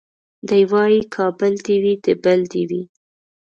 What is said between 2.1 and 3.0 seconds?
بل دي وي